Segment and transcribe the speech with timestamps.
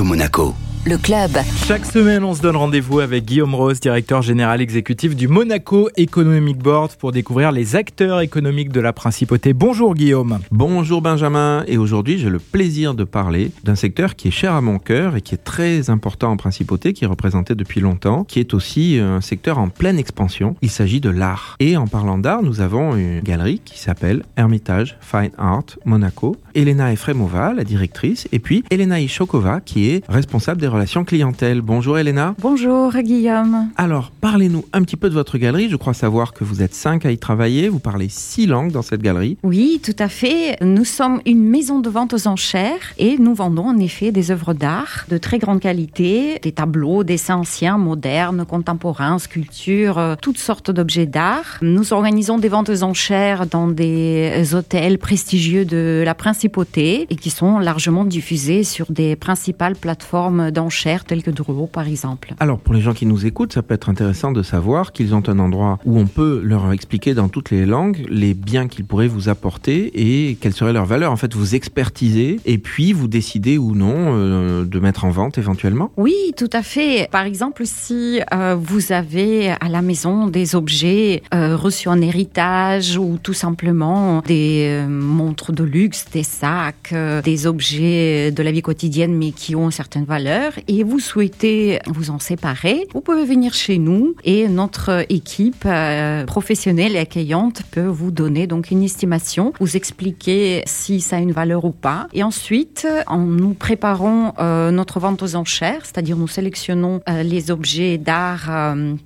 [0.00, 0.54] Monaco
[0.84, 1.30] le club.
[1.66, 6.58] Chaque semaine, on se donne rendez-vous avec Guillaume Rose, directeur général exécutif du Monaco Economic
[6.58, 9.52] Board, pour découvrir les acteurs économiques de la principauté.
[9.52, 10.40] Bonjour Guillaume.
[10.50, 11.62] Bonjour Benjamin.
[11.68, 15.14] Et aujourd'hui, j'ai le plaisir de parler d'un secteur qui est cher à mon cœur
[15.14, 18.98] et qui est très important en principauté, qui est représenté depuis longtemps, qui est aussi
[18.98, 20.56] un secteur en pleine expansion.
[20.62, 21.56] Il s'agit de l'art.
[21.60, 26.36] Et en parlant d'art, nous avons une galerie qui s'appelle Hermitage Fine Art Monaco.
[26.54, 31.60] Elena Efremova, la directrice, et puis Elena Ishokova, qui est responsable des relations clientèle.
[31.60, 32.34] Bonjour Elena.
[32.40, 33.68] Bonjour Guillaume.
[33.76, 35.68] Alors, parlez-nous un petit peu de votre galerie.
[35.68, 37.68] Je crois savoir que vous êtes cinq à y travailler.
[37.68, 39.36] Vous parlez six langues dans cette galerie.
[39.42, 40.56] Oui, tout à fait.
[40.62, 44.54] Nous sommes une maison de vente aux enchères et nous vendons en effet des œuvres
[44.54, 50.70] d'art de très grande qualité, des tableaux, dessins anciens, modernes, contemporains, sculptures, euh, toutes sortes
[50.70, 51.58] d'objets d'art.
[51.60, 57.30] Nous organisons des ventes aux enchères dans des hôtels prestigieux de la principauté et qui
[57.30, 62.34] sont largement diffusés sur des principales plateformes d'enchères telles que Drouot par exemple.
[62.38, 65.22] Alors pour les gens qui nous écoutent, ça peut être intéressant de savoir qu'ils ont
[65.26, 69.08] un endroit où on peut leur expliquer dans toutes les langues les biens qu'ils pourraient
[69.08, 71.10] vous apporter et quelle serait leur valeur.
[71.10, 75.38] En fait, vous expertisez et puis vous décidez ou non euh, de mettre en vente
[75.38, 75.90] éventuellement.
[75.96, 77.08] Oui, tout à fait.
[77.10, 82.96] Par exemple, si euh, vous avez à la maison des objets euh, reçus en héritage
[82.96, 89.14] ou tout simplement des montres de luxe, des sacs, des objets de la vie quotidienne
[89.14, 93.78] mais qui ont certaines valeurs et vous souhaitez vous en séparer, vous pouvez venir chez
[93.78, 99.76] nous et notre équipe euh, professionnelle et accueillante peut vous donner donc une estimation, vous
[99.76, 102.08] expliquer si ça a une valeur ou pas.
[102.12, 107.50] Et ensuite, en nous préparons euh, notre vente aux enchères, c'est-à-dire nous sélectionnons euh, les
[107.50, 108.50] objets d'art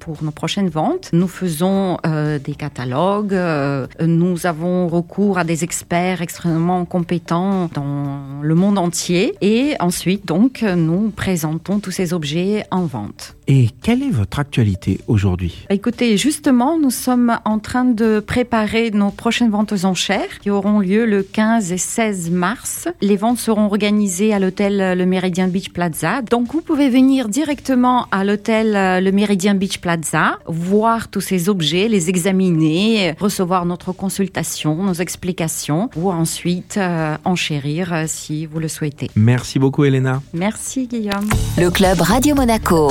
[0.00, 1.10] pour nos prochaines ventes.
[1.12, 3.36] Nous faisons des catalogues,
[4.00, 10.62] nous avons recours à des experts extrêmement compétents dans le monde entier et ensuite donc
[10.62, 11.35] nous présentons
[11.80, 13.35] tous ces objets en vente.
[13.48, 15.66] Et quelle est votre actualité aujourd'hui?
[15.70, 20.80] Écoutez, justement, nous sommes en train de préparer nos prochaines ventes aux enchères qui auront
[20.80, 22.88] lieu le 15 et 16 mars.
[23.00, 26.22] Les ventes seront organisées à l'hôtel Le Méridien Beach Plaza.
[26.22, 28.72] Donc vous pouvez venir directement à l'hôtel
[29.04, 35.88] Le Méridien Beach Plaza, voir tous ces objets, les examiner, recevoir notre consultation, nos explications
[35.94, 39.08] ou ensuite euh, enchérir euh, si vous le souhaitez.
[39.14, 40.20] Merci beaucoup Elena.
[40.34, 41.28] Merci Guillaume.
[41.58, 42.90] Le club Radio Monaco